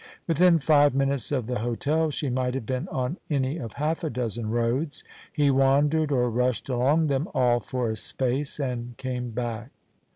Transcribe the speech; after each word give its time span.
Within 0.27 0.57
five 0.57 0.95
minutes 0.95 1.31
of 1.31 1.45
the 1.45 1.59
hotel 1.59 2.09
she 2.09 2.27
might 2.31 2.55
have 2.55 2.65
been 2.65 2.87
on 2.87 3.17
any 3.29 3.59
of 3.59 3.73
half 3.73 4.03
a 4.03 4.09
dozen 4.09 4.49
roads. 4.49 5.03
He 5.31 5.51
wandered 5.51 6.11
or 6.11 6.27
rushed 6.31 6.69
along 6.69 7.05
them 7.05 7.27
all 7.35 7.59
for 7.59 7.91
a 7.91 7.95
space, 7.95 8.59
and 8.59 8.97
came 8.97 9.29
back. 9.29 9.69